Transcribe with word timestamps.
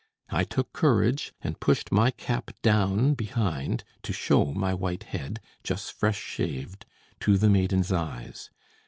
I 0.31 0.45
took 0.45 0.73
courage, 0.73 1.31
and 1.43 1.59
pushed 1.59 1.91
my 1.91 2.09
cap 2.09 2.49
down 2.63 3.13
behind 3.13 3.83
to 4.01 4.11
show 4.11 4.45
my 4.45 4.73
white 4.73 5.03
head, 5.03 5.39
just 5.63 5.91
fresh 5.93 6.19
shaved, 6.19 6.87
to 7.19 7.37
the 7.37 7.51
maiden's 7.51 7.91
eyes. 7.91 8.49